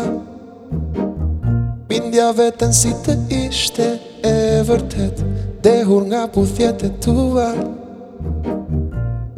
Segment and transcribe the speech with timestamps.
[1.89, 3.87] Bindja vetën si të ishte
[4.31, 4.35] e
[4.71, 5.19] vërtet
[5.67, 7.49] Dehur nga puthjet e tua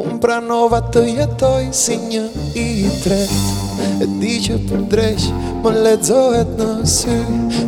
[0.06, 2.66] Unë pranova të jetoj si një i
[3.04, 3.34] tret
[4.06, 4.82] E di që për
[5.62, 7.16] Më ledzohet në sy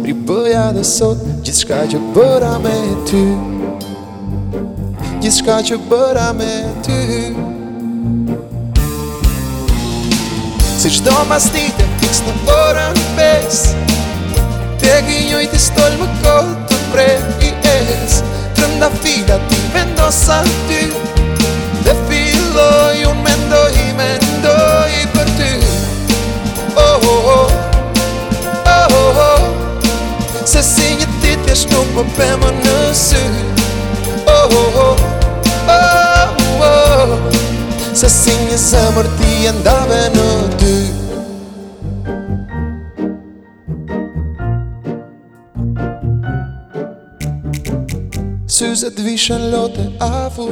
[0.05, 2.75] Ribëja dhe sot Gjithë shka që bëra me
[3.09, 3.21] ty
[5.23, 6.51] Gjithë shka që bëra me
[6.85, 6.99] ty
[10.79, 13.63] Si qdo ma sti të fiks në vora në pes
[14.83, 17.11] Te gjinjoj të stoll më kohë të prej
[17.49, 18.21] i es
[18.55, 20.43] Trënda fila ti vendosa
[31.67, 33.21] nuk më pëmë në sy
[34.29, 35.01] oh oh, oh,
[35.73, 37.17] oh, oh,
[37.99, 40.27] Se si një zëmër ti e ndave në
[40.61, 40.77] ty
[48.59, 50.49] Syzët vishën lote avu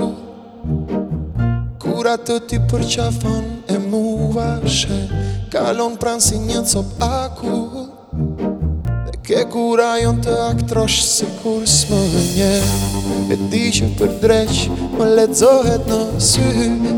[1.84, 5.00] Kura të ty përqafon e muva shë
[5.56, 7.77] Kalon pranë si një copë akur
[9.38, 14.54] Je kura ajon të aktrosh se kur s'më vënje E di që për dreq
[14.98, 16.48] më ledzohet në sy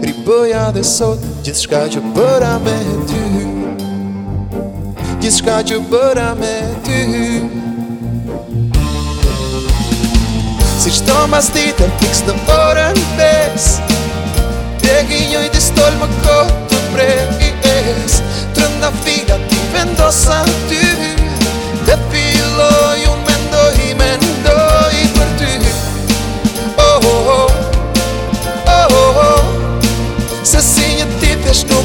[0.07, 2.77] Ripëja dhe sot gjithë shka që bëra me
[3.09, 3.19] ty
[4.53, 6.53] Gjithë shka që bëra me
[6.87, 7.01] ty
[10.79, 13.67] Si shto mas ditë e fix në orën pes
[14.85, 17.53] Dhe gjinjoj distol më kohë të prej i
[17.99, 18.21] es
[18.55, 20.68] Trënda fila ti vendosa të